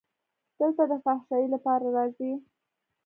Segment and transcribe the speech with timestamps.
[0.59, 2.31] دلته د فحاشۍ لپاره راځي.